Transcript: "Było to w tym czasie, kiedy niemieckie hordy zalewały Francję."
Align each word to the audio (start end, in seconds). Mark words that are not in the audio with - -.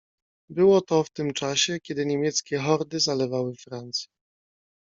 "Było 0.49 0.81
to 0.81 1.03
w 1.03 1.09
tym 1.09 1.33
czasie, 1.33 1.79
kiedy 1.79 2.05
niemieckie 2.05 2.59
hordy 2.59 2.99
zalewały 2.99 3.55
Francję." 3.55 4.07